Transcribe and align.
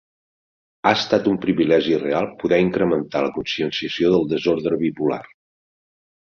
Ha 0.85 0.93
estat 0.99 1.27
un 1.31 1.35
privilegi 1.43 1.93
real 2.03 2.29
poder 2.39 2.59
incrementar 2.69 3.21
la 3.27 3.31
conscienciació 3.37 4.11
del 4.17 4.27
desordre 4.33 4.81
bipolar. 4.87 5.23